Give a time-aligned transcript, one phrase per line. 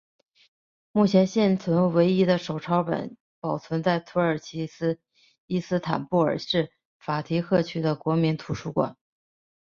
[0.93, 4.67] 目前现存唯一的手抄本保存在土耳其
[5.45, 8.97] 伊斯坦布尔市法提赫区的国民图书馆。